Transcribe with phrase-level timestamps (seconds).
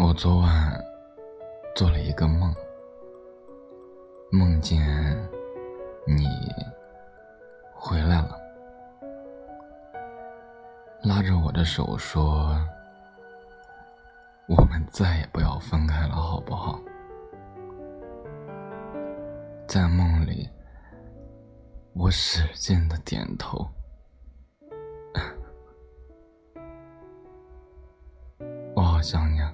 [0.00, 0.80] 我昨晚
[1.74, 2.54] 做了一个梦
[4.30, 4.78] 梦见
[6.06, 6.28] 你
[7.74, 8.38] 回来了
[11.02, 12.56] 拉着我的手说
[14.46, 16.80] 我们再也不要分开了好不好？
[19.66, 20.48] 在梦里
[21.92, 23.68] 我使劲的点头。
[28.76, 29.52] 我好想你啊